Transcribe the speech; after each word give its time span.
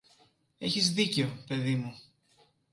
Έχεις 0.57 0.93
δίκαιο, 0.93 1.37
παιδί 1.47 1.75
μου 1.75 1.95